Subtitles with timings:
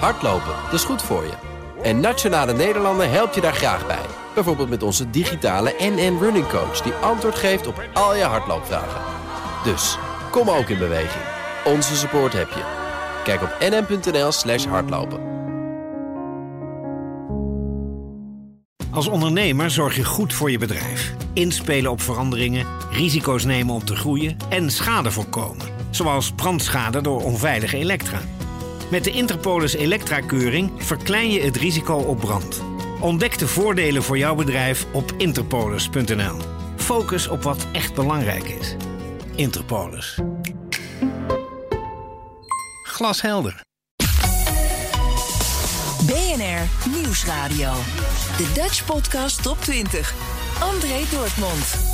[0.00, 1.32] Hardlopen, dat is goed voor je.
[1.82, 4.06] En Nationale Nederlanden helpt je daar graag bij.
[4.34, 6.80] Bijvoorbeeld met onze digitale NN Running Coach...
[6.80, 9.00] die antwoord geeft op al je hardloopvragen.
[9.64, 9.98] Dus,
[10.30, 11.24] kom ook in beweging.
[11.64, 12.62] Onze support heb je.
[13.24, 15.32] Kijk op nn.nl slash hardlopen.
[18.90, 21.14] Als ondernemer zorg je goed voor je bedrijf.
[21.32, 25.66] Inspelen op veranderingen, risico's nemen om te groeien en schade voorkomen.
[25.90, 28.18] Zoals brandschade door onveilige elektra.
[28.90, 32.62] Met de Interpolis Elektra-keuring verklein je het risico op brand.
[33.00, 36.36] Ontdek de voordelen voor jouw bedrijf op interpolis.nl.
[36.76, 38.76] Focus op wat echt belangrijk is.
[39.34, 40.18] Interpolis.
[42.82, 43.60] Glashelder.
[46.06, 47.72] BNR Nieuwsradio.
[48.36, 50.14] De Dutch Podcast Top 20.
[50.60, 51.93] André Dortmund.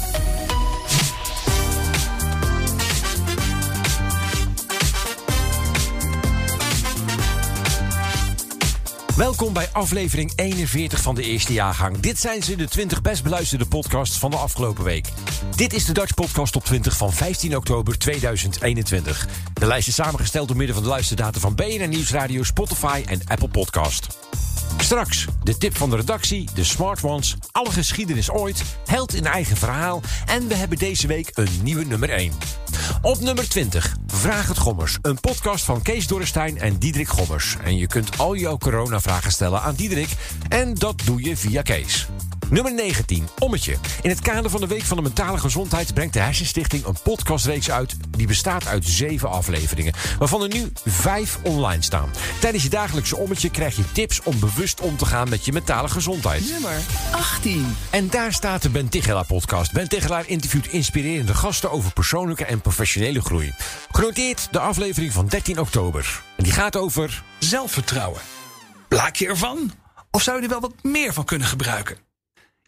[9.20, 12.00] Welkom bij aflevering 41 van de eerste jaargang.
[12.00, 15.08] Dit zijn ze, de 20 best beluisterde podcasts van de afgelopen week.
[15.56, 19.28] Dit is de Dutch Podcast Top 20 van 15 oktober 2021.
[19.52, 23.48] De lijst is samengesteld door middel van de luisterdata van BNN Nieuwsradio, Spotify en Apple
[23.48, 24.06] Podcast.
[24.90, 29.56] Straks de tip van de redactie, de smart ones, alle geschiedenis ooit, held in eigen
[29.56, 32.32] verhaal en we hebben deze week een nieuwe nummer 1.
[33.02, 37.56] Op nummer 20, Vraag het Gommers, een podcast van Kees Dorrestein en Diederik Gommers.
[37.64, 40.10] En je kunt al jouw coronavragen stellen aan Diederik
[40.48, 42.08] en dat doe je via Kees.
[42.50, 43.76] Nummer 19, Ommetje.
[44.02, 47.70] In het kader van de Week van de Mentale Gezondheid brengt de Hersenstichting een podcastreeks
[47.70, 52.10] uit die bestaat uit zeven afleveringen, waarvan er nu vijf online staan.
[52.40, 55.88] Tijdens je dagelijkse ommetje krijg je tips om bewust om te gaan met je mentale
[55.88, 56.50] gezondheid.
[56.50, 56.78] Nummer
[57.10, 57.76] 18.
[57.90, 59.72] En daar staat de Ben Tigelaar podcast.
[59.72, 63.52] Ben Tigelaar interviewt inspirerende gasten over persoonlijke en professionele groei.
[63.90, 66.22] Genoteerd de aflevering van 13 oktober.
[66.36, 67.22] En die gaat over...
[67.38, 68.20] Zelfvertrouwen.
[68.88, 69.72] Blaak je ervan?
[70.10, 72.09] Of zou je er wel wat meer van kunnen gebruiken?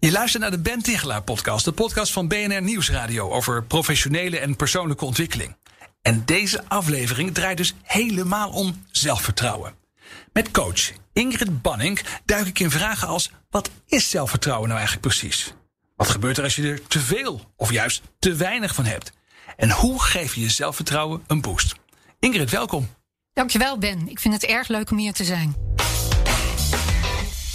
[0.05, 4.57] Je luistert naar de Ben Tigelaar podcast, de podcast van BNR Nieuwsradio over professionele en
[4.57, 5.57] persoonlijke ontwikkeling.
[6.01, 9.74] En deze aflevering draait dus helemaal om zelfvertrouwen.
[10.33, 15.55] Met coach Ingrid Banning duik ik in vragen als: wat is zelfvertrouwen nou eigenlijk precies?
[15.96, 19.13] Wat gebeurt er als je er te veel of juist te weinig van hebt?
[19.57, 21.74] En hoe geef je je zelfvertrouwen een boost?
[22.19, 22.89] Ingrid, welkom.
[23.33, 24.08] Dankjewel, Ben.
[24.08, 25.57] Ik vind het erg leuk om hier te zijn.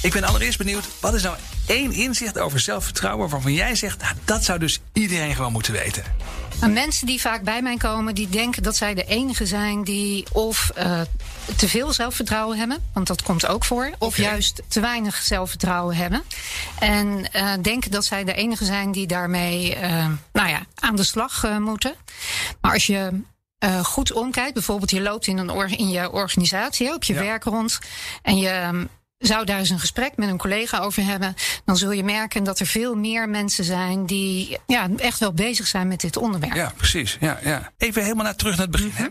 [0.02, 4.14] Ik ben allereerst benieuwd, wat is nou één inzicht over zelfvertrouwen waarvan jij zegt, nou,
[4.26, 6.04] dat zou dus iedereen gewoon moeten weten?
[6.62, 10.26] En mensen die vaak bij mij komen, die denken dat zij de enige zijn die
[10.32, 11.02] of uh,
[11.56, 16.24] te veel zelfvertrouwen hebben, want dat komt ook voor, of juist te weinig zelfvertrouwen hebben.
[16.80, 21.04] En uh, denken dat zij de enige zijn die daarmee uh, nou ja, aan de
[21.04, 21.96] slag moeten.
[22.62, 23.22] Maar als je
[23.66, 27.20] uh, goed omkijkt, bijvoorbeeld je loopt in, een or in je organisatie, op je Ja.
[27.20, 27.80] werk rond,
[28.22, 31.36] en je zou daar eens een gesprek met een collega over hebben,
[31.66, 35.68] dan zul je merken dat er veel meer mensen zijn die ja, echt wel bezig
[35.68, 36.54] zijn met dit onderwerp.
[36.54, 37.18] Ja, precies.
[37.20, 37.72] Ja, ja.
[37.78, 38.92] Even helemaal naar terug naar het begin.
[38.94, 39.08] Hè?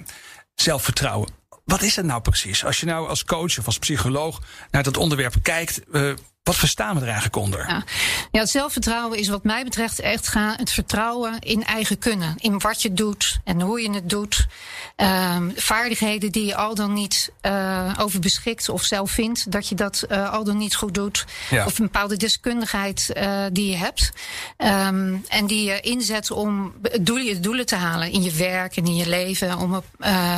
[0.54, 1.28] Zelfvertrouwen.
[1.64, 2.64] Wat is dat nou precies?
[2.64, 6.12] Als je nou als coach of als psycholoog naar dat onderwerp kijkt, uh,
[6.46, 7.68] wat verstaan we er eigenlijk onder?
[7.68, 7.84] Ja.
[8.30, 12.34] ja, het zelfvertrouwen is wat mij betreft echt gaan het vertrouwen in eigen kunnen.
[12.36, 14.46] In wat je doet en hoe je het doet.
[14.96, 19.74] Um, vaardigheden die je al dan niet uh, over beschikt of zelf vindt dat je
[19.74, 21.24] dat uh, al dan niet goed doet.
[21.50, 21.64] Ja.
[21.66, 24.12] Of een bepaalde deskundigheid uh, die je hebt.
[24.58, 28.96] Um, en die je inzet om doelen, doelen te halen in je werk en in
[28.96, 29.58] je leven.
[29.58, 29.82] Om,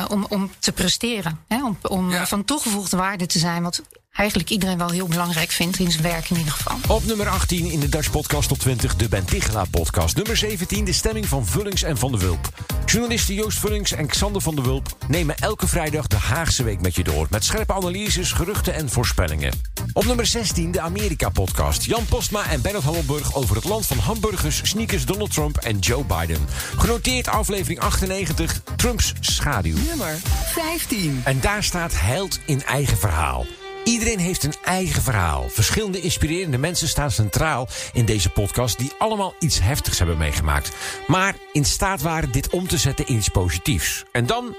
[0.09, 1.39] om, om te presteren.
[1.47, 1.63] Hè?
[1.65, 2.27] Om, om Ja.
[2.27, 3.63] van toegevoegde waarde te zijn.
[3.63, 3.81] Wat
[4.19, 6.95] eigenlijk iedereen wel heel belangrijk vindt in zijn werk in ieder geval.
[6.95, 10.15] Op nummer 18 in de Dutch Podcast op 20 de Ben Tigelaar podcast.
[10.15, 12.49] Nummer 17 de stemming van Vullings en Van de Wulp.
[12.85, 16.95] Journalisten Joost Vullings en Xander van de Wulp nemen elke vrijdag de Haagse Week met
[16.95, 17.27] je door.
[17.29, 19.53] Met scherpe analyses, geruchten en voorspellingen.
[19.93, 21.85] Op nummer 16 de Amerika podcast.
[21.85, 26.03] Jan Postma en Bernard Hammelburg over het land van hamburgers, sneakers, Donald Trump en Joe
[26.03, 26.47] Biden.
[26.77, 29.77] Genoteerd aflevering 98 Trumps schaduw.
[29.77, 30.19] Nummer
[30.53, 31.21] 15.
[31.23, 33.45] En daar staat held in eigen verhaal.
[33.83, 35.49] Iedereen heeft een eigen verhaal.
[35.49, 40.71] Verschillende inspirerende mensen staan centraal in deze podcast die allemaal iets heftigs hebben meegemaakt.
[41.07, 44.03] Maar in staat waren dit om te zetten in iets positiefs.
[44.11, 44.55] En dan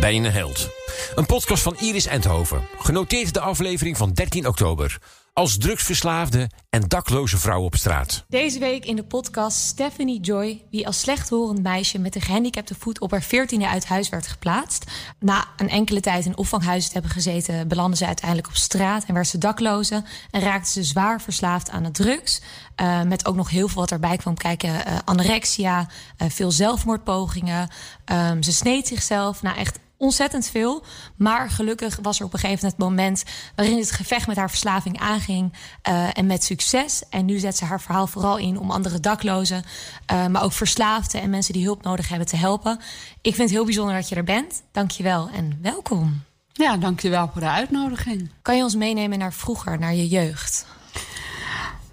[0.00, 0.68] ben je een held.
[1.14, 2.68] Een podcast van Iris Endhoven.
[2.78, 4.98] Genoteerd de aflevering van 13 oktober.
[5.34, 8.24] Als drugsverslaafde en dakloze vrouw op straat.
[8.28, 13.00] Deze week in de podcast Stephanie Joy, wie als slechthorend meisje met een gehandicapte voet
[13.00, 14.90] op haar veertiende uit huis werd geplaatst.
[15.18, 19.14] Na een enkele tijd in opvanghuizen te hebben gezeten, belandde ze uiteindelijk op straat en
[19.14, 20.04] werd ze dakloze.
[20.30, 22.42] En raakte ze zwaar verslaafd aan de drugs.
[22.80, 25.88] Uh, met ook nog heel veel wat erbij kwam kijken: uh, anorexia,
[26.18, 27.68] uh, veel zelfmoordpogingen.
[28.12, 29.42] Um, ze sneed zichzelf.
[29.42, 30.84] Nou, echt ontzettend veel.
[31.16, 33.22] Maar gelukkig was er op een gegeven moment
[33.56, 35.52] waarin het gevecht met haar verslaving aanging.
[35.88, 37.02] Uh, en met succes.
[37.10, 39.64] En nu zet ze haar verhaal vooral in om andere daklozen,
[40.12, 42.78] uh, maar ook verslaafden en mensen die hulp nodig hebben te helpen.
[43.20, 44.62] Ik vind het heel bijzonder dat je er bent.
[44.72, 46.22] Dank je wel en welkom.
[46.52, 48.30] Ja, dankjewel voor de uitnodiging.
[48.42, 50.66] Kan je ons meenemen naar vroeger, naar je jeugd?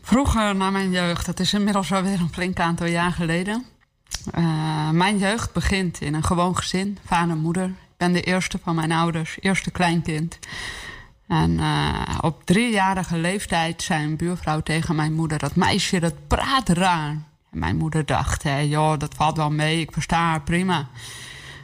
[0.01, 3.65] Vroeger, naar mijn jeugd, dat is inmiddels alweer een flink aantal jaar geleden.
[4.37, 7.71] Uh, mijn jeugd begint in een gewoon gezin, vader en moeder.
[7.99, 10.39] Ben de eerste van mijn ouders, eerste kleinkind.
[11.27, 15.39] En uh, op driejarige leeftijd zei een buurvrouw tegen mijn moeder...
[15.39, 17.09] dat meisje, dat praat raar.
[17.51, 20.87] En mijn moeder dacht, hé, joh, dat valt wel mee, ik versta haar prima.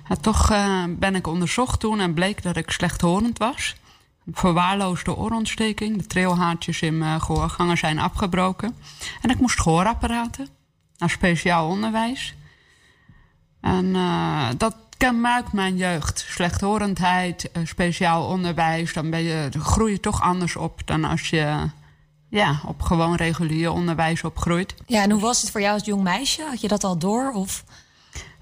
[0.07, 3.75] En toch uh, ben ik onderzocht toen en bleek dat ik slechthorend was.
[4.31, 5.97] Verwaarloosde oorontsteking.
[5.97, 8.75] De trilhaartjes in mijn gehoorgangen zijn afgebroken.
[9.21, 10.47] En ik moest gehoorapparaten.
[10.97, 12.35] Naar speciaal onderwijs.
[13.61, 16.25] En uh, dat kenmerkt mijn jeugd.
[16.29, 18.93] Slechthorendheid, uh, speciaal onderwijs.
[18.93, 21.69] Dan ben je, groei je toch anders op dan als je
[22.29, 24.75] ja, op gewoon regulier onderwijs opgroeit.
[24.85, 26.43] Ja, en hoe was het voor jou als jong meisje?
[26.49, 27.31] Had je dat al door?
[27.31, 27.63] Of...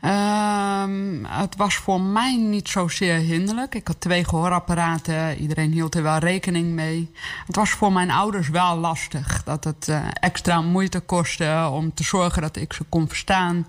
[0.06, 3.76] Um, het was voor mij niet zozeer hinderlijk.
[3.76, 5.38] Ik had twee gehoorapparaten.
[5.38, 7.12] Iedereen hield er wel rekening mee.
[7.48, 9.44] Het was voor mijn ouders wel lastig.
[9.44, 13.68] Dat het uh, extra moeite kostte om te zorgen dat ik ze kon verstaan.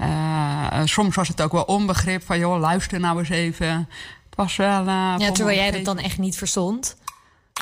[0.00, 2.38] Uh, soms was het ook wel onbegrip van...
[2.38, 3.88] joh, luister nou eens even.
[4.28, 4.80] Het was wel...
[4.80, 6.96] Uh, ja, terwijl jij dat dan echt niet verstond.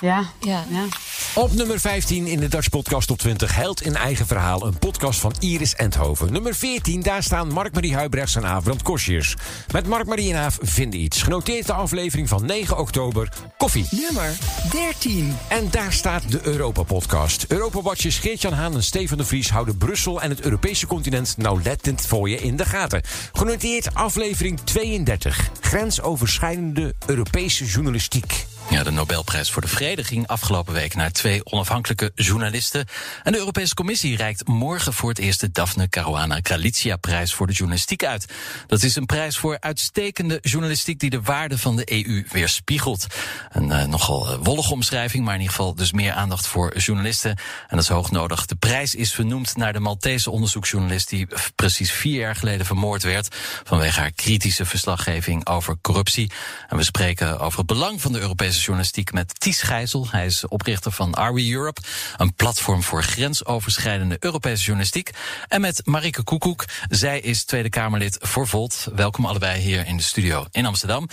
[0.00, 0.64] Ja, ja.
[0.68, 0.86] ja.
[1.34, 4.66] Op nummer 15 in de Dutch Podcast Top 20 Held in eigen verhaal.
[4.66, 6.32] Een podcast van Iris Endhoven.
[6.32, 9.36] Nummer 14, daar staan Mark-Marie Huibrechts en Avrand Kosjes.
[9.72, 11.22] Met Mark-Marie en Aaf vinden iets.
[11.22, 13.28] Genoteerd de aflevering van 9 oktober.
[13.56, 13.86] Koffie.
[13.90, 14.36] Nummer
[14.70, 15.36] 13.
[15.48, 17.44] En daar staat de Europa-podcast.
[17.48, 19.50] Europa-watchers Geert-Jan Haan en Steven de Vries...
[19.50, 23.02] houden Brussel en het Europese continent nauwlettend voor je in de gaten.
[23.32, 25.50] Genoteerd aflevering 32.
[25.60, 28.46] Grensoverschrijdende Europese journalistiek.
[28.70, 32.86] Ja, de Nobelprijs voor de Vrede ging afgelopen week naar twee onafhankelijke journalisten.
[33.22, 37.46] En de Europese Commissie reikt morgen voor het eerst de Daphne Caruana Galizia prijs voor
[37.46, 38.32] de journalistiek uit.
[38.66, 43.06] Dat is een prijs voor uitstekende journalistiek die de waarde van de EU weerspiegelt.
[43.50, 47.30] Een uh, nogal uh, wollige omschrijving, maar in ieder geval dus meer aandacht voor journalisten.
[47.30, 48.46] En dat is hoog nodig.
[48.46, 53.36] De prijs is vernoemd naar de Maltese onderzoeksjournalist die precies vier jaar geleden vermoord werd
[53.64, 56.30] vanwege haar kritische verslaggeving over corruptie.
[56.68, 60.06] En we spreken over het belang van de Europese journalistiek met Ties Gijzel.
[60.10, 61.80] Hij is oprichter van Are We Europe,
[62.16, 65.10] een platform voor grensoverschrijdende Europese journalistiek.
[65.48, 66.64] En met Marike Koekoek.
[66.88, 68.86] Zij is Tweede Kamerlid voor Volt.
[68.94, 71.08] Welkom allebei hier in de studio in Amsterdam.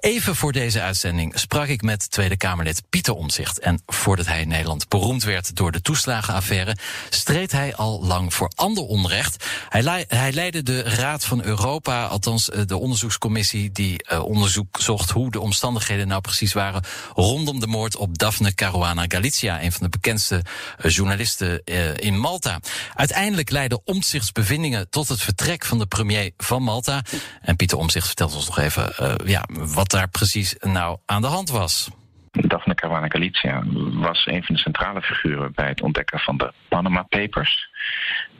[0.00, 3.58] Even voor deze uitzending sprak ik met Tweede Kamerlid Pieter Omzicht.
[3.58, 6.76] En voordat hij in Nederland beroemd werd door de toeslagenaffaire,
[7.08, 9.44] streed hij al lang voor ander onrecht.
[9.68, 15.30] Hij, hij leidde de Raad van Europa, althans de onderzoekscommissie die uh, onderzoek zocht hoe
[15.30, 16.83] de omstandigheden nou precies waren
[17.14, 22.18] rondom de moord op Daphne Caruana Galizia, een van de bekendste uh, journalisten uh, in
[22.18, 22.58] Malta.
[22.94, 27.02] Uiteindelijk leidden Omtzichtsbevindingen tot het vertrek van de premier van Malta.
[27.40, 31.28] En Pieter Omtzigt vertelt ons nog even uh, ja, wat daar precies nou aan de
[31.28, 31.88] hand was.
[32.30, 37.02] Daphne Caruana Galizia was een van de centrale figuren bij het ontdekken van de Panama
[37.02, 37.68] Papers.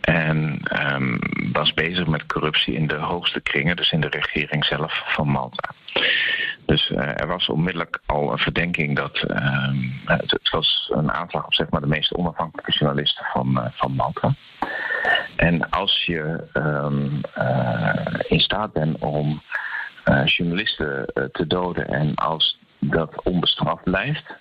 [0.00, 0.60] En
[0.92, 1.18] um,
[1.52, 5.74] was bezig met corruptie in de hoogste kringen, dus in de regering zelf van Malta.
[6.66, 9.68] Dus uh, er was onmiddellijk al een verdenking dat uh,
[10.04, 14.34] het, was een aanslag op zeg maar, de meest onafhankelijke journalisten van, uh, van Malta.
[15.36, 17.20] En als je um,
[18.28, 19.42] in staat bent om
[20.24, 24.34] journalisten te doden en als dat onbestraft blijft,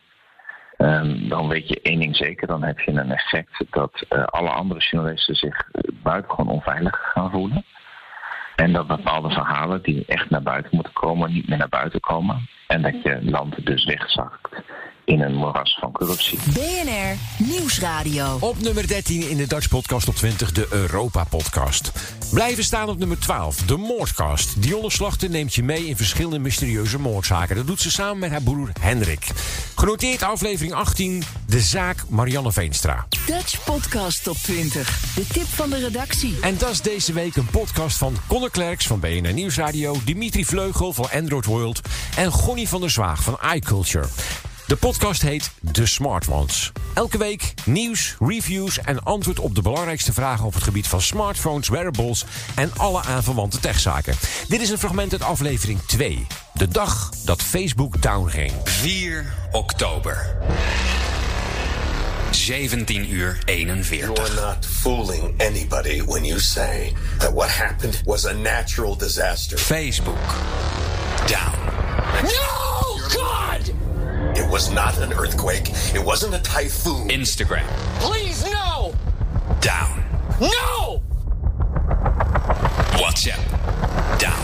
[0.78, 4.80] um, dan weet je één ding zeker, dan heb je een effect dat alle andere
[4.80, 5.70] journalisten zich
[6.04, 7.66] buitengewoon onveilig gaan voelen.
[8.56, 12.48] En dat bepaalde verhalen die echt naar buiten moeten komen, niet meer naar buiten komen.
[12.68, 14.64] En dat je land dus wegzakt
[15.06, 16.40] in een moeras van corruptie.
[16.54, 18.38] BNR Nieuwsradio.
[18.40, 21.92] Op nummer 13 in de Dutch Podcast op 20, de Europa Podcast.
[22.32, 24.62] Blijven staan op nummer 12, de Moordcast.
[24.62, 27.56] Dionne Slachter neemt je mee in verschillende mysterieuze moordzaken.
[27.56, 29.28] Dat doet ze samen met haar broer Hendrik.
[29.76, 33.06] Genoteerd aflevering 18, de zaak Marianne Veenstra.
[33.26, 36.38] Dutch Podcast op 20, de tip van de redactie.
[36.42, 39.96] En dat is deze week een podcast van Conor Klerks van BNR Nieuwsradio...
[40.06, 41.82] Dimitri Vleugel van Android World
[42.18, 44.08] en Gonnie van der Zwaag van iCulture.
[44.68, 46.72] De podcast heet The Smart Ones.
[46.94, 51.70] Elke week nieuws, reviews en antwoord op de belangrijkste vragen op het gebied van smartphones,
[51.70, 54.16] wearables en alle aanverwante techzaken.
[54.48, 56.28] Dit is een fragment uit aflevering 2.
[56.54, 58.52] De dag dat Facebook down ging.
[58.64, 60.36] 4 oktober.
[62.32, 64.08] 17 uur 41.
[64.08, 69.58] You're not fooling anybody when you say that what happened was a natural disaster.
[69.58, 70.36] Facebook
[71.28, 71.56] down.
[72.22, 72.73] No!
[74.34, 74.44] God!
[74.44, 75.70] It was not an earthquake.
[75.94, 77.10] It wasn't a typhoon.
[77.10, 77.68] Instagram.
[78.00, 78.94] Please, no!
[79.62, 80.04] Down.
[80.40, 81.02] No!
[82.98, 83.40] WhatsApp.
[84.20, 84.40] Down.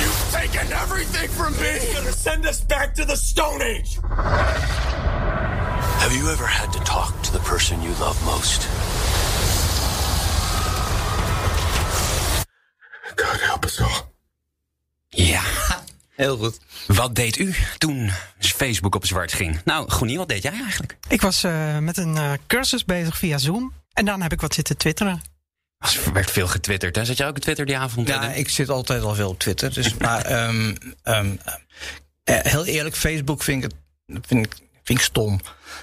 [0.00, 1.68] You've taken everything from me!
[1.68, 3.98] It's gonna send us back to the Stone Age!
[6.00, 8.68] Have you ever had to talk to the person you love most?
[13.16, 14.11] God help us all.
[16.14, 16.58] Heel goed.
[16.86, 19.60] Wat deed u toen Facebook op zwart ging?
[19.64, 20.96] Nou, Groenie, wat deed jij eigenlijk?
[21.08, 23.72] Ik was uh, met een uh, cursus bezig via Zoom.
[23.92, 25.22] En dan heb ik wat zitten twitteren.
[25.78, 26.96] Er werd veel getwitterd.
[26.96, 27.04] Hè?
[27.04, 28.08] Zat jij ook op Twitter die avond?
[28.08, 29.74] Ja, ik zit altijd al veel op Twitter.
[29.74, 31.38] Dus, maar um, um,
[32.24, 33.70] uh, heel eerlijk, Facebook vind ik,
[34.06, 34.52] het, vind ik,
[34.82, 35.40] vind ik stom.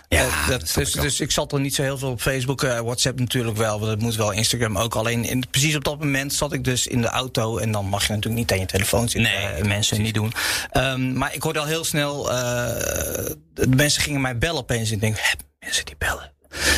[0.08, 2.64] Ja, uh, dat, dus, ik dus ik zat er niet zo heel veel op Facebook.
[2.64, 4.32] Uh, WhatsApp natuurlijk wel, want dat moet wel.
[4.32, 4.96] Instagram ook.
[4.96, 7.58] Alleen in, precies op dat moment zat ik dus in de auto.
[7.58, 9.32] En dan mag je natuurlijk niet aan je telefoon zitten.
[9.32, 10.34] Nee, uh, mensen niet doen.
[10.74, 12.24] Um, maar ik hoorde al heel snel.
[12.24, 14.90] de mensen gingen mij bellen opeens.
[14.90, 15.18] En ik denk,
[15.60, 16.32] mensen die bellen.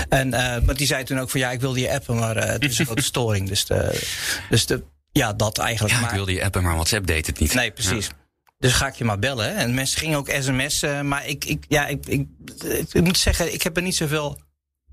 [0.09, 0.31] En
[0.65, 2.85] want die zei toen ook van ja, ik wilde je appen, maar het is een
[2.85, 3.47] grote storing.
[3.47, 4.07] Dus, de,
[4.49, 5.93] dus de, ja, dat eigenlijk.
[5.93, 7.53] Ja, maar, ik wilde je appen, maar WhatsApp deed het niet.
[7.53, 8.05] Nee, precies.
[8.05, 8.20] Ja.
[8.61, 9.55] Dus ga ik je maar bellen.
[9.55, 11.07] En mensen gingen ook sms'en.
[11.07, 12.27] Maar ik, ik, ja, ik, ik,
[12.91, 14.41] ik moet zeggen, ik heb er niet zoveel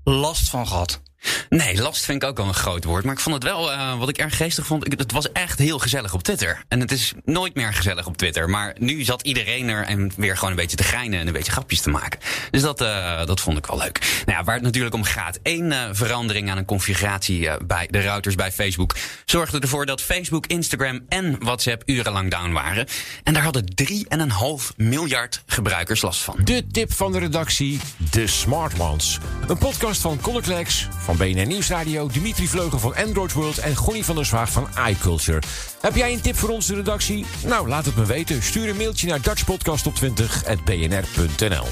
[0.03, 1.01] last van gehad.
[1.49, 3.03] Nee, last vind ik ook wel een groot woord.
[3.03, 5.59] Maar ik vond het wel, uh, wat ik erg geestig vond, ik, het was echt
[5.59, 6.63] heel gezellig op Twitter.
[6.67, 8.49] En het is nooit meer gezellig op Twitter.
[8.49, 11.51] Maar nu zat iedereen er en weer gewoon een beetje te grijnen en een beetje
[11.51, 12.19] grapjes te maken.
[12.51, 14.21] Dus dat, uh, dat vond ik wel leuk.
[14.25, 15.39] Nou ja, waar het natuurlijk om gaat.
[15.43, 18.95] Één uh, verandering aan een configuratie bij de routers bij Facebook
[19.25, 22.87] zorgde ervoor dat Facebook, Instagram en WhatsApp urenlang down waren.
[23.23, 26.35] En daar hadden 3,5 miljard gebruikers last van.
[26.43, 27.79] De tip van de redactie,
[28.11, 29.17] de Smart Ones.
[29.47, 34.15] Een podcast van Colleclex, van BNR Nieuwsradio, Dimitri Vleugel van Android World en Gonnie van
[34.15, 35.41] der Zwaag van iCulture.
[35.81, 37.25] Heb jij een tip voor onze redactie?
[37.45, 38.43] Nou, laat het me weten.
[38.43, 41.65] Stuur een mailtje naar dutchpodcast20.bnr.nl.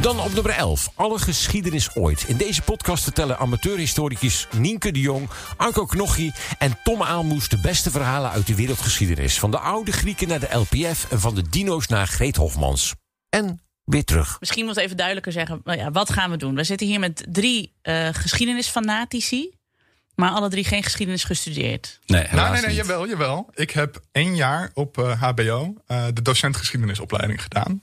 [0.00, 0.90] Dan op nummer 11.
[0.94, 2.24] Alle geschiedenis ooit.
[2.28, 7.90] In deze podcast vertellen amateurhistoricus Nienke de Jong, Anko Knochie en Tom Aalmoes de beste
[7.90, 9.38] verhalen uit de wereldgeschiedenis.
[9.38, 12.94] Van de oude Grieken naar de LPF en van de dino's naar Greet Hofmans.
[13.28, 14.36] En weer terug.
[14.40, 16.54] Misschien moet even duidelijker zeggen, nou ja, wat gaan we doen?
[16.54, 19.50] We zitten hier met drie uh, geschiedenisfanatici,
[20.14, 22.00] maar alle drie geen geschiedenis gestudeerd.
[22.06, 23.50] Nee, nou, nee, nee, jawel, jawel.
[23.54, 27.80] Ik heb één jaar op uh, HBO uh, de docent geschiedenisopleiding gedaan.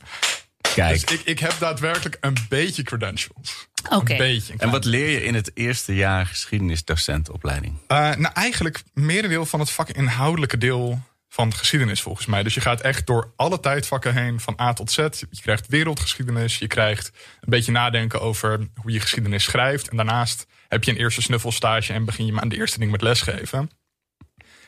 [0.75, 1.08] Kijk.
[1.08, 3.67] Dus ik, ik heb daadwerkelijk een beetje credentials.
[3.84, 3.96] Oké.
[3.96, 4.12] Okay.
[4.12, 4.53] Een beetje.
[4.53, 7.74] Een en wat leer je in het eerste jaar geschiedenisdocentopleiding?
[7.74, 11.00] Uh, nou, eigenlijk merendeel van het vakinhoudelijke deel
[11.34, 12.44] van geschiedenis volgens mij.
[12.44, 14.98] Dus je gaat echt door alle tijdvakken heen van A tot Z.
[14.98, 19.90] Je krijgt wereldgeschiedenis, je krijgt een beetje nadenken over hoe je geschiedenis schrijft.
[19.90, 22.92] En daarnaast heb je een eerste snuffelstage en begin je maar aan de eerste ding
[22.92, 23.72] met lesgeven.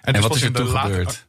[0.02, 1.28] En, en wat is er toen gebeurd?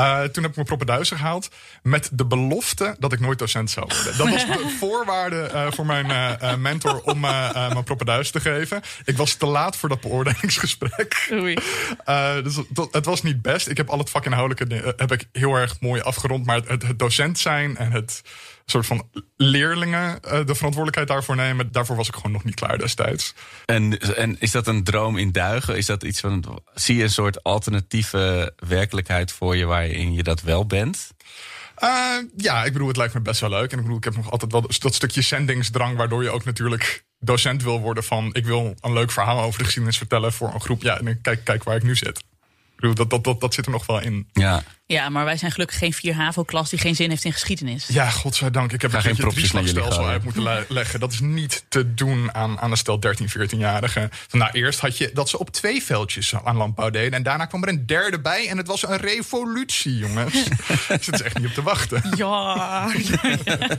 [0.00, 1.48] Uh, toen heb ik mijn propenduizen gehaald.
[1.82, 4.16] Met de belofte dat ik nooit docent zou worden.
[4.16, 6.06] Dat was de voorwaarde uh, voor mijn
[6.42, 8.82] uh, mentor om mijn propenduis te geven.
[9.04, 11.28] Ik was te laat voor dat beoordelingsgesprek.
[11.32, 11.56] Oei.
[12.44, 13.68] dus dat, het was niet best.
[13.68, 16.46] Ik heb al het vakinhoudelijke heb ik heel erg mooi afgerond.
[16.46, 18.22] Maar het, het docent zijn en het
[18.70, 21.72] soort van leerlingen de verantwoordelijkheid daarvoor nemen.
[21.72, 23.34] Daarvoor was ik gewoon nog niet klaar destijds.
[23.64, 25.76] En, en is dat een droom in duigen?
[25.76, 26.62] Is dat iets van.
[26.74, 31.10] Zie je een soort alternatieve werkelijkheid voor je waarin je dat wel bent?
[31.82, 33.72] Uh, ja, ik bedoel, het lijkt me best wel leuk.
[33.72, 37.04] En ik bedoel, ik heb nog altijd wel dat stukje zendingsdrang, waardoor je ook natuurlijk
[37.18, 40.60] docent wil worden van ik wil een leuk verhaal over de geschiedenis vertellen voor een
[40.60, 40.82] groep.
[40.82, 42.18] Ja, en kijk, kijk waar ik nu zit.
[42.18, 42.24] Ik
[42.76, 44.28] bedoel, dat, dat, dat, dat zit er nog wel in.
[44.32, 44.62] Ja.
[44.88, 47.86] Ja, maar wij zijn gelukkig geen 4 HAVO-klas die geen zin heeft in geschiedenis.
[47.86, 48.72] Ja, godzijdank.
[48.72, 51.00] Ik heb Ga geen propjes naar jullie uit moeten le leggen.
[51.00, 54.10] Dat is niet te doen aan, aan een stel 13, 14-jarigen.
[54.30, 57.12] Nou, eerst had je dat ze op twee veldjes aan landbouw deden.
[57.12, 58.48] En daarna kwam er een derde bij.
[58.48, 60.34] En het was een revolutie, jongens.
[61.00, 62.02] Zit is echt niet op te wachten.
[62.16, 62.90] Ja.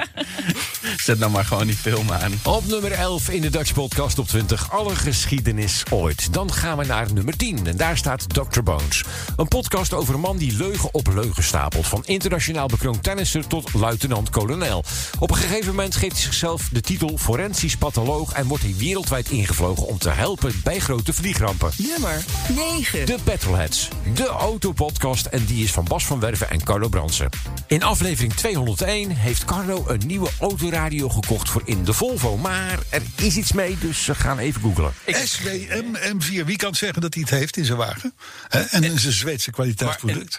[0.98, 2.34] Zet nou maar gewoon die film aan.
[2.44, 4.72] Op nummer 11 in de Dutch Podcast op 20.
[4.72, 6.34] Alle geschiedenis ooit.
[6.34, 7.68] Dan gaan we naar nummer 10.
[7.68, 8.62] En daar staat Dr.
[8.64, 9.04] Bones.
[9.36, 11.88] Een podcast over een man die leugen op leugen stapelt.
[11.88, 14.84] Van internationaal bekroond tennisser tot luitenant-kolonel.
[15.20, 18.34] Op een gegeven moment geeft hij zichzelf de titel forensisch patholoog...
[18.34, 21.72] en wordt hij wereldwijd ingevlogen om te helpen bij grote vliegrampen.
[21.78, 22.24] Nummer
[22.56, 23.06] 9.
[23.06, 23.88] De Petrolheads.
[24.14, 27.30] De autopodcast en die is van Bas van Werven en Carlo Bransen.
[27.68, 32.38] In aflevering 201 heeft Carlo een nieuwe autoradio gekocht voor in de Volvo.
[32.38, 34.94] Maar er is iets mee, dus we gaan even googlen.
[35.06, 36.46] SWM M4.
[36.46, 38.14] Wie kan zeggen dat hij het heeft in zijn wagen?
[38.48, 40.38] He, en in zijn Zweedse kwaliteitsproduct.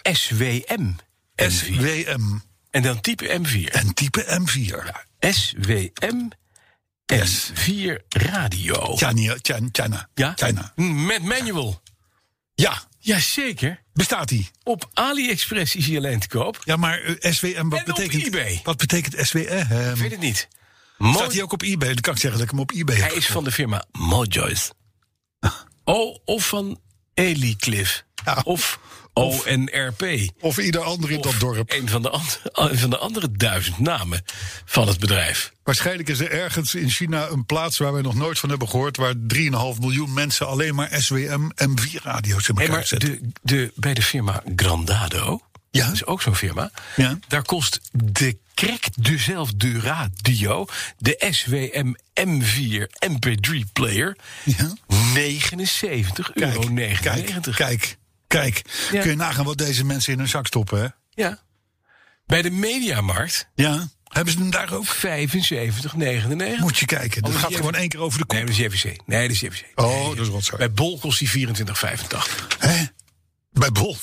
[0.51, 0.91] SWM.
[1.35, 2.37] SWM.
[2.69, 3.71] En dan type M4.
[3.71, 4.85] En type M4.
[4.85, 5.05] Ja.
[5.31, 6.29] SWM
[7.13, 8.95] S4 radio.
[8.95, 10.09] China, China, China.
[10.13, 10.33] Ja?
[10.35, 10.71] China.
[10.75, 11.81] Met manual.
[12.53, 12.81] Ja.
[12.97, 13.83] Jazeker.
[13.93, 14.49] Bestaat die?
[14.63, 16.61] Op AliExpress is hij alleen te koop.
[16.63, 18.59] Ja, maar eh, SWM, wat En op betekent eBay.
[18.63, 19.39] Wat betekent SWM?
[19.41, 20.47] Ik weet het niet.
[20.97, 21.93] Staat hij ook op eBay?
[21.93, 23.85] Dan kan ik zeggen dat ik hem op eBay heb Hij is van de firma
[23.91, 24.71] Mojoyce.
[25.83, 26.79] Oh, of van
[27.13, 28.03] Elicliff.
[28.43, 28.79] Of
[29.13, 30.31] ONRP.
[30.39, 31.71] Of ieder ander in dat dorp.
[31.71, 32.11] Een van, de
[32.51, 34.23] een van de andere duizend namen
[34.65, 35.51] van het bedrijf.
[35.63, 38.97] Waarschijnlijk is er ergens in China een plaats waar wij nog nooit van hebben gehoord...
[38.97, 39.19] waar 3,5
[39.79, 43.09] miljoen mensen alleen maar SWM M4-radio's in Hey, elkaar maar zetten.
[43.09, 45.41] de, de, bij de firma Grandado,
[45.71, 45.85] ja.
[45.85, 46.71] dat is ook zo'n firma...
[46.95, 47.19] Ja.
[47.27, 50.65] daar kost de Krek de Zelf de Radio,
[50.97, 54.17] de SWM M4 MP3 player...
[54.45, 54.53] 79,99
[56.33, 56.61] euro.
[56.73, 57.99] Kijk, kijk, kijk.
[58.91, 59.01] Ja.
[59.01, 60.87] Kun je nagaan wat deze mensen in hun zak stoppen, hè?
[61.23, 61.39] Ja.
[62.25, 63.47] Bij de Mediamarkt...
[63.55, 63.87] Ja.
[64.03, 64.85] Hebben ze hem daar ook?
[64.87, 66.59] 75,99.
[66.59, 67.21] Moet je kijken.
[67.21, 68.37] Dat gaat gewoon één keer over de kop.
[68.37, 68.97] Nee, dat is JVC.
[69.05, 69.65] Nee, dat is JVC.
[69.75, 70.57] Oh, dat is rotzooi.
[70.57, 71.57] Bij Bol kost die 24,85.
[72.59, 72.85] Hè?
[73.51, 74.01] Bij Bol 24,85.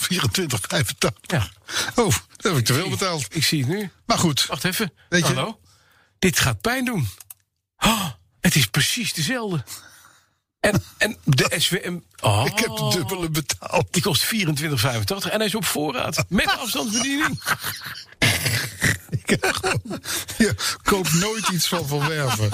[1.20, 1.49] Ja.
[1.94, 3.26] Oh, dat heb ik te veel betaald.
[3.30, 3.90] Ik zie het nu.
[4.06, 4.47] Maar goed.
[4.47, 4.92] Wacht even.
[5.08, 5.61] Weet je- Hallo?
[6.18, 7.08] Dit gaat pijn doen.
[7.78, 8.06] Oh,
[8.40, 9.64] het is precies dezelfde.
[10.60, 11.96] En, en de SWM...
[12.20, 13.86] Oh, Ik heb de dubbele betaald.
[13.90, 14.30] Die kost 24,85
[15.30, 16.24] en hij is op voorraad.
[16.28, 17.42] Met afstandsbediening.
[20.38, 22.50] Je koopt nooit iets van Van Werven.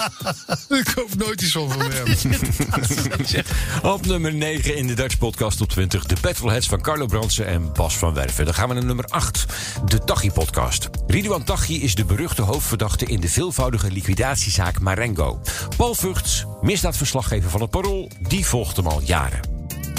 [0.79, 3.45] Ik koop nooit iets van Van Werven.
[3.81, 6.05] Op nummer 9 in de Dutch Podcast op 20.
[6.05, 8.45] De Petrolheads van Carlo Brandsen en Bas van Werven.
[8.45, 9.45] Dan gaan we naar nummer 8.
[9.85, 10.89] De Taghi Podcast.
[11.07, 15.41] Ridouan Taghi is de beruchte hoofdverdachte in de veelvoudige liquidatiezaak Marengo.
[15.77, 19.54] Paul Vugts, misdaadverslaggever van het Parool, die volgt hem al jaren.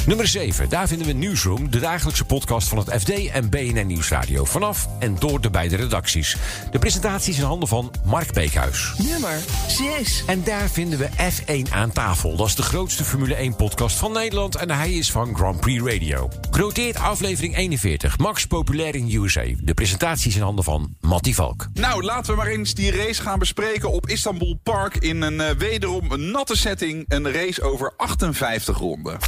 [0.07, 4.45] Nummer 7, daar vinden we Newsroom, de dagelijkse podcast van het FD en BNN Nieuwsradio.
[4.45, 6.37] Vanaf en door de beide redacties.
[6.71, 8.93] De presentatie is in handen van Mark Beekhuis.
[8.99, 10.23] Nummer 6.
[10.27, 12.37] En daar vinden we F1 aan tafel.
[12.37, 16.29] Dat is de grootste Formule 1-podcast van Nederland en hij is van Grand Prix Radio.
[16.51, 19.45] Genoteerd aflevering 41, Max populair in USA.
[19.61, 21.67] De presentatie is in handen van Matty Valk.
[21.73, 24.97] Nou, laten we maar eens die race gaan bespreken op Istanbul Park...
[24.97, 27.05] in een eh, wederom een natte setting.
[27.09, 29.19] Een race over 58 ronden.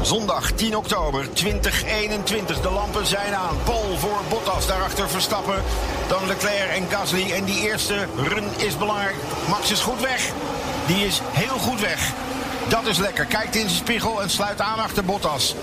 [0.00, 2.60] Zondag 10 oktober 2021.
[2.60, 3.56] De lampen zijn aan.
[3.64, 4.66] Pol voor Bottas.
[4.66, 5.62] Daarachter Verstappen.
[6.08, 7.32] Dan Leclerc en Gasly.
[7.32, 9.14] En die eerste run is belangrijk.
[9.48, 10.30] Max is goed weg.
[10.86, 12.12] Die is heel goed weg.
[12.68, 13.24] Dat is lekker.
[13.24, 15.54] Kijkt in zijn spiegel en sluit aan achter Bottas.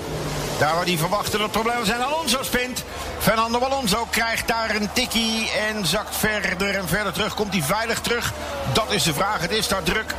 [0.59, 2.01] Daar waar hij verwachtte dat het probleem zijn.
[2.01, 2.83] Alonso spint.
[3.19, 7.33] Fernando Alonso krijgt daar een tikkie en zakt verder en verder terug.
[7.33, 8.33] Komt hij veilig terug?
[8.73, 9.41] Dat is de vraag.
[9.41, 10.15] Het is daar druk.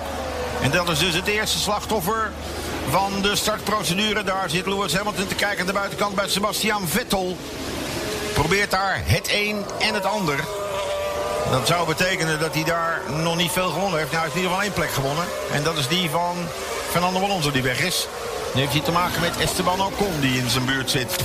[0.63, 2.33] En dat is dus het eerste slachtoffer
[2.91, 4.23] van de startprocedure.
[4.23, 7.37] Daar zit Lewis Hamilton te kijken aan de buitenkant bij Sebastian Vettel.
[8.35, 10.45] Probeert daar het een en het ander.
[11.51, 14.13] Dat zou betekenen dat hij daar nog niet veel gewonnen heeft.
[14.13, 15.25] Nou, hij heeft in ieder geval één plek gewonnen.
[15.53, 16.37] En dat is die van
[16.91, 18.09] Fernando Alonso die weg is.
[18.55, 21.17] Nu heeft hij te maken met Esteban Ocon die in zijn buurt zit.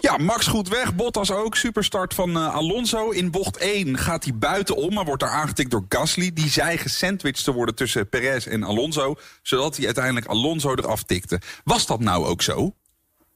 [0.00, 0.94] Ja, Max goed weg.
[0.94, 1.56] Bottas ook.
[1.56, 3.10] Superstart van eh, Alonso.
[3.10, 6.30] In bocht 1 gaat hij buitenom, maar wordt daar aangetikt door Gasly.
[6.32, 9.14] Die zei gesandwiched te worden tussen Perez en Alonso.
[9.42, 11.40] Zodat hij uiteindelijk Alonso eraf tikte.
[11.64, 12.74] Was dat nou ook zo?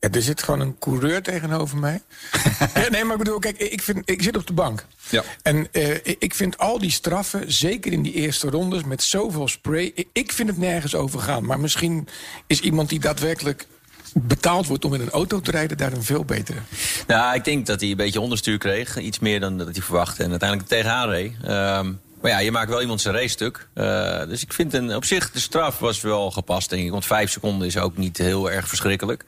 [0.05, 2.03] Ja, er zit gewoon een coureur tegenover mij.
[2.91, 4.87] nee, maar ik bedoel, kijk, ik, vind, ik zit op de bank.
[5.09, 5.23] Ja.
[5.43, 9.93] En eh, ik vind al die straffen, zeker in die eerste rondes, met zoveel spray...
[9.95, 11.45] ik- Ik vind het nergens over gaan.
[11.45, 12.09] Maar misschien
[12.47, 13.67] is iemand die daadwerkelijk
[14.13, 15.77] betaald wordt om in een auto te rijden...
[15.77, 16.59] daar een veel betere.
[17.07, 18.99] Nou, ik denk dat hij een beetje onderstuur kreeg.
[18.99, 20.23] Iets meer dan dat hij verwachtte.
[20.25, 21.33] En uiteindelijk er tegenaan reed.
[21.45, 21.93] Ehm,
[22.25, 23.69] maar ja, je maakt wel iemand zijn race stuk.
[23.75, 26.91] Eh, dus ik vind een, op zich, de straf was wel gepast, denk ik.
[26.91, 29.25] Want vijf seconden is ook niet heel erg verschrikkelijk.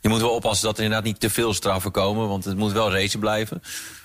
[0.00, 2.28] Je moet wel oppassen dat er inderdaad niet te veel straffen komen.
[2.28, 3.62] Want het moet wel racen blijven.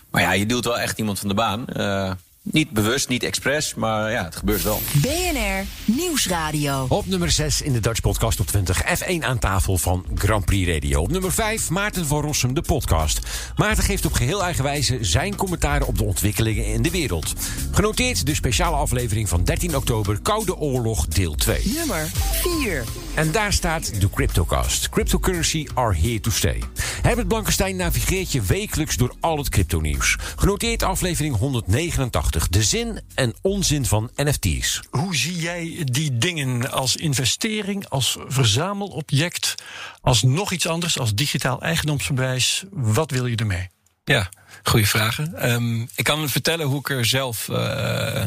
[0.10, 1.67] Maar ja, je duwt wel echt iemand van de baan.
[1.67, 2.12] Eh,
[2.43, 3.75] niet bewust, niet expres.
[3.75, 4.82] Maar ja, het gebeurt wel.
[5.01, 6.86] BNR Nieuwsradio.
[6.89, 8.84] Op nummer 6 in de Dutch Podcast op 20.
[8.84, 11.01] F1 aan tafel van Grand Prix Radio.
[11.01, 13.19] Op nummer 5 Maarten van Rossum, de podcast.
[13.56, 17.34] Maarten geeft op geheel eigen wijze zijn commentaren op de ontwikkelingen in de wereld.
[17.71, 21.73] Genoteerd de speciale aflevering van 13 oktober Koude Oorlog deel 2.
[21.75, 22.84] Nummer 4.
[23.15, 24.89] En daar staat de Cryptocast.
[24.89, 26.63] Cryptocurrency are here to stay.
[27.02, 30.17] Herbert Blankenstein navigeert je wekelijks door al het cryptonieuws.
[30.36, 32.47] Genoteerd aflevering 189.
[32.47, 34.82] De zin en onzin van NFT's.
[34.89, 39.56] Hoe zie jij die dingen als investering, als verzamelobject,
[40.02, 42.63] als nog iets anders, als digitaal eigendomsbewijs?
[42.71, 43.69] Wat wil je ermee?
[44.04, 44.30] Ja,
[44.63, 45.36] goede vragen.
[45.36, 48.23] Ehm, ik kan vertellen hoe ik er zelf eh,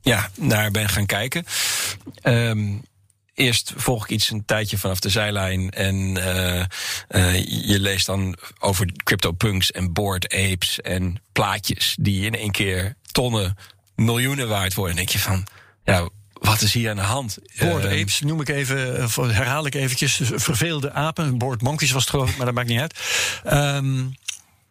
[0.00, 1.44] ja, naar ben gaan kijken.
[2.22, 2.76] Ehm,
[3.38, 5.70] eerst volg ik iets een tijdje vanaf de zijlijn.
[5.70, 6.60] En eh,
[7.08, 12.94] eh, je leest dan over CryptoPunks en Board Apes en plaatjes die in één keer
[13.12, 13.56] tonnen,
[13.94, 14.92] miljoenen waard worden.
[14.92, 15.46] En denk je van,
[15.84, 17.38] ja, Wat is hier aan de hand?
[17.58, 20.16] Board Ehm, apes noem ik even, of herhaal ik eventjes.
[20.16, 21.38] Dus Verveelde apen.
[21.38, 22.98] Board monkeys was het geloof ik, maar dat maakt niet uit.
[23.44, 24.04] Ehm,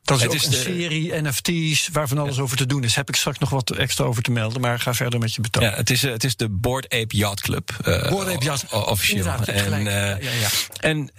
[0.07, 2.95] dat is Het is een de- serie NFT's waar van alles over te doen is.
[2.95, 5.63] Heb ik straks nog wat extra over te melden, maar ga verder met je betoog.
[5.63, 7.69] Ja, het is, eh, het is de Board Ape Yacht Club.
[7.83, 9.25] eh, Board Ape Yacht- Officieel.
[9.25, 9.93] En, eh,
[10.23, 10.47] Ja, ja,
[10.79, 11.09] en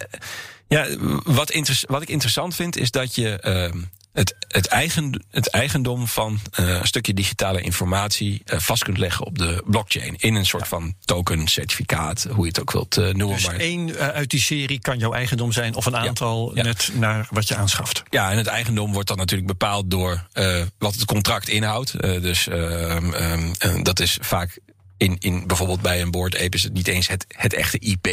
[0.69, 0.87] ja,
[1.25, 1.53] wat,
[1.87, 3.79] wat ik interessant vind, is dat je ehm,
[4.13, 9.27] het, het, eigen, het eigendom van eh, een stukje digitale informatie eh, vast kunt leggen
[9.27, 10.15] op de blockchain.
[10.17, 13.37] In een soort van token, certificaat, hoe je het ook wilt eh, noemen.
[13.37, 17.27] Dus maar- één uit die serie kan jouw eigendom zijn, of een aantal net naar
[17.31, 18.03] wat je aanschaft.
[18.11, 20.27] Ja, en het eigendom wordt dan natuurlijk bepaald door
[20.79, 22.01] wat het contract inhoudt.
[22.01, 24.59] Dus ehm, ehm, eh, dat is vaak.
[24.99, 28.09] In, in bijvoorbeeld bij een board ape is het niet eens het, het echte IP.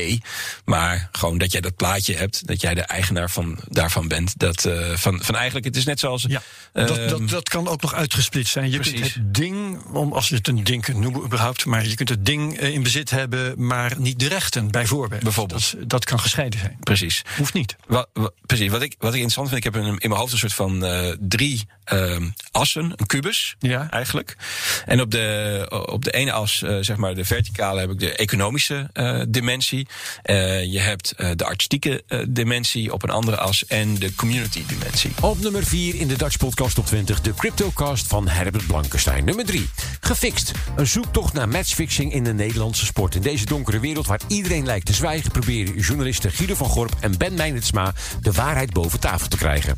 [0.65, 2.47] Maar gewoon dat jij dat plaatje hebt.
[2.47, 4.39] Dat jij de eigenaar van, daarvan bent.
[4.39, 6.25] Dat, eh, van, van eigenlijk, het is net zoals.
[6.27, 6.41] Ja,
[6.73, 8.71] dat, ehm, dat, dat kan ook nog uitgesplitst zijn.
[8.71, 11.65] Je kunt het ding, om, als je het een ding kunt noemen überhaupt...
[11.65, 15.23] maar je kunt het ding eh, in bezit hebben, maar niet de rechten, bijvoorbeeld.
[15.23, 15.71] Bijvoorbeeld.
[15.71, 16.77] Dat, dat kan gescheiden zijn.
[16.79, 17.21] Precies.
[17.37, 17.75] Hoeft niet.
[17.87, 18.69] Wat, wat- precies.
[18.69, 20.85] Wat ik, wat ik interessant vind, ik heb in, in mijn hoofd een soort van
[20.85, 23.89] eh, drie ehm, assen, een kubus ja.
[23.89, 24.37] eigenlijk.
[24.85, 28.89] En op de, op de ene as, zeg maar de verticale, heb ik de economische
[28.93, 29.87] eh, dimensie.
[30.21, 34.63] Eh, je hebt eh, de artistieke eh, dimensie op een andere as en de community
[34.67, 35.11] dimensie.
[35.21, 39.25] Op nummer 4 in de Dutch Podcast op 20, de Cryptocast van Herbert Blankenstein.
[39.25, 40.51] Nummer 3, gefixt.
[40.75, 43.15] Een zoektocht naar matchfixing in de Nederlandse sport.
[43.15, 45.31] In deze donkere wereld waar iedereen lijkt te zwijgen...
[45.31, 47.93] proberen journalisten Guido van Gorp en Ben Meinertsma...
[48.21, 49.77] de waarheid boven tafel te krijgen.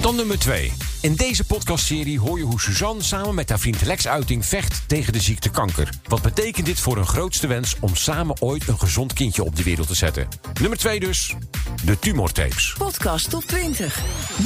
[0.00, 0.72] Dan nummer 2.
[1.00, 5.12] In deze podcastserie hoor je hoe Suzanne samen met haar vriend Lex Uiting vecht tegen
[5.12, 5.88] de ziekte kanker.
[6.08, 9.62] Wat betekent dit voor hun grootste wens om samen ooit een gezond kindje op de
[9.62, 10.28] wereld te zetten?
[10.60, 11.34] Nummer 2 dus,
[11.84, 12.74] de tumortapes.
[12.78, 14.00] Podcast top 20.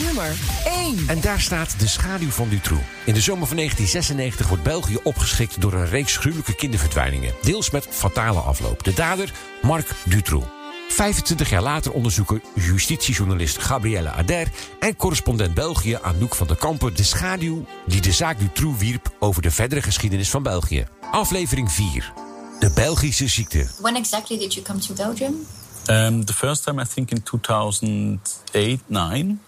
[0.05, 0.33] Nummer
[0.65, 1.05] 1.
[1.07, 2.83] En daar staat de schaduw van Dutroux.
[3.05, 7.35] In de zomer van 1996 wordt België opgeschikt door een reeks gruwelijke kinderverdwijningen.
[7.43, 8.85] Deels met fatale afloop.
[8.85, 10.62] De dader, Marc Dutroux.
[10.93, 14.49] 25 jaar later onderzoeken justitiejournalist Gabrielle Ader
[14.81, 19.43] en correspondent België Anouk van der Kampen de schaduw die de zaak Dutroux wierp over
[19.43, 20.87] de verdere geschiedenis van België.
[21.11, 22.13] Aflevering 4.
[22.59, 23.67] De Belgische ziekte.
[23.81, 25.47] When exactly did you come to Belgium?
[25.91, 29.41] Um, the first time, I think in 2008 9,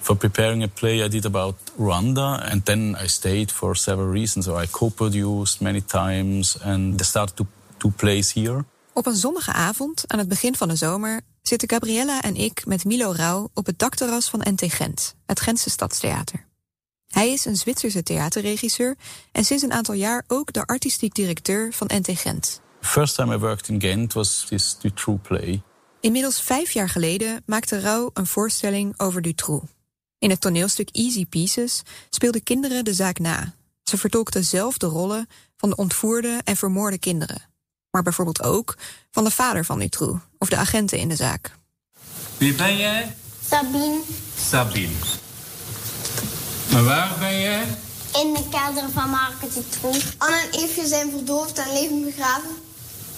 [0.00, 4.44] for preparing a play I did about Rwanda, and then I stayed for several reasons.
[4.44, 7.46] So I co produced many times, and I started to,
[7.78, 8.64] to plays here.
[8.98, 12.84] Op een zonnige avond, aan het begin van de zomer, zitten Gabriella en ik met
[12.84, 16.46] Milo Rauw op het dakterras van NT Gent, het Gentse Stadstheater.
[17.06, 18.96] Hij is een Zwitserse theaterregisseur
[19.32, 22.60] en sinds een aantal jaar ook de artistiek directeur van NT Gent.
[22.80, 25.62] First time I worked in Ghent was this True Play.
[26.00, 29.66] Inmiddels vijf jaar geleden maakte Rauw een voorstelling over Dutroux.
[30.18, 33.54] In het toneelstuk Easy Pieces speelden kinderen de zaak na.
[33.82, 37.56] Ze vertolkten zelf de rollen van de ontvoerde en vermoorde kinderen.
[37.90, 38.76] Maar bijvoorbeeld ook
[39.10, 41.56] van de vader van Dutroux of de agenten in de zaak.
[42.36, 43.16] Wie ben jij?
[43.48, 44.00] Sabine,
[44.48, 44.94] Sabine.
[46.72, 47.64] Maar waar ben jij?
[48.14, 50.14] in de kelder van Market Dutroux.
[50.18, 52.50] Anne en Eefje zijn verdoofd en leven begraven.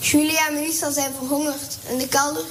[0.00, 2.44] Julia en Melissa zijn verhongerd in de kelder.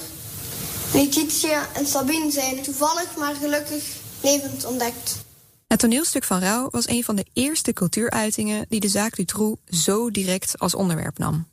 [0.92, 3.84] Letitia en Sabine zijn toevallig maar gelukkig
[4.20, 5.24] levend ontdekt.
[5.66, 10.10] Het toneelstuk van Rauw was een van de eerste cultuuruitingen die de zaak Dutroux zo
[10.10, 11.46] direct als onderwerp nam.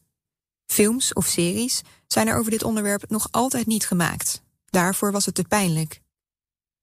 [0.67, 4.41] Films of series zijn er over dit onderwerp nog altijd niet gemaakt.
[4.69, 6.01] Daarvoor was het te pijnlijk.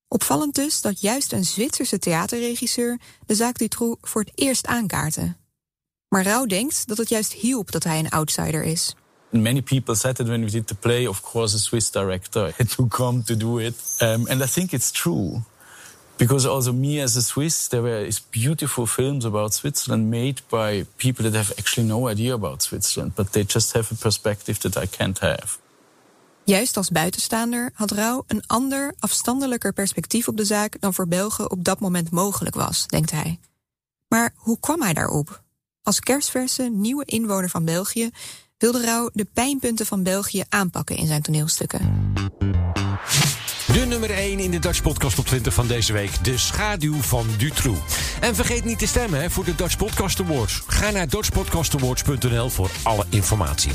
[0.08, 5.36] Opvallend dus dat juist een Zwitserse theaterregisseur de zaak Dutroux voor het eerst aankaartte.
[6.08, 8.94] Maar Rauw denkt dat het juist hielp dat hij een outsider is.
[9.30, 11.06] Many people said it when we did the play.
[11.06, 14.72] Of course, a Swiss director had to come to do it, um, and I think
[14.72, 15.42] it's true.
[16.16, 20.86] Because also me as a Swiss, there were these beautiful films about Switzerland made by
[20.96, 24.76] people that have actually no idea about Switzerland, but they just have a perspective that
[24.76, 25.58] I can't have.
[26.44, 31.50] Juist als buitenstaander had Rauw een ander, afstandelijker perspectief op de zaak dan voor Belgen
[31.50, 33.38] op dat moment mogelijk was, denkt hij.
[34.08, 35.42] Maar hoe kwam hij daarop?
[35.82, 38.10] Als kerstverse nieuwe inwoner van België
[38.58, 42.12] wilde Rauw de pijnpunten van België aanpakken in zijn toneelstukken.
[43.74, 46.24] De nummer 1 in de Dutch Podcast op 20 van deze week.
[46.24, 47.80] De schaduw van Dutroux.
[48.20, 50.62] En vergeet niet te stemmen hè, voor de Dutch Podcast Awards.
[50.66, 53.70] Ga naar dutchpodcastawards.nl voor alle informatie.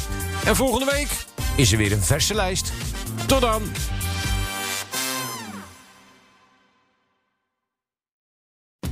[0.46, 1.08] En volgende week
[1.56, 2.72] is er weer een verse lijst.
[3.26, 3.62] Tot dan!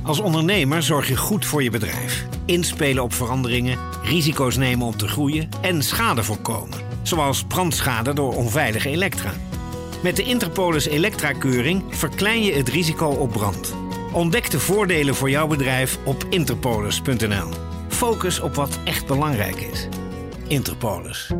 [0.02, 2.26] Als ondernemer zorg je goed voor je bedrijf.
[2.46, 6.78] Inspelen op veranderingen, risico's nemen om te groeien en schade voorkomen.
[7.02, 9.32] Zoals brandschade door onveilige elektra.
[10.02, 13.74] Met de Interpolis Elektra-keuring verklein je het risico op brand.
[14.12, 17.48] Ontdek de voordelen voor jouw bedrijf op interpolis.nl.
[17.88, 19.88] Focus op wat echt belangrijk is.
[20.46, 21.30] Interpolis.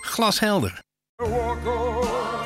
[0.00, 0.82] Glashelder.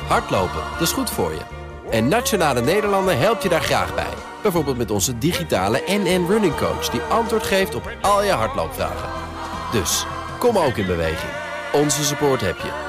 [0.07, 1.41] Hardlopen, dat is goed voor je.
[1.89, 4.13] En Nationale Nederlanden helpt je daar graag bij.
[4.41, 6.89] Bijvoorbeeld met onze digitale NN Running Coach...
[6.89, 9.09] die antwoord geeft op al je hardloopvragen.
[9.71, 10.05] Dus,
[10.37, 11.31] kom ook in beweging.
[11.73, 12.88] Onze support heb je.